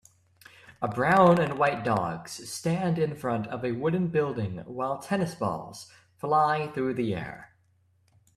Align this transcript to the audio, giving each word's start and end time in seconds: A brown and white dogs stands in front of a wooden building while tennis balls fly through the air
A 0.81 0.87
brown 0.87 1.37
and 1.37 1.59
white 1.59 1.83
dogs 1.83 2.49
stands 2.49 2.99
in 2.99 3.13
front 3.15 3.45
of 3.45 3.63
a 3.63 3.73
wooden 3.73 4.07
building 4.07 4.57
while 4.65 4.97
tennis 4.97 5.35
balls 5.35 5.91
fly 6.17 6.69
through 6.69 6.95
the 6.95 7.13
air 7.13 7.53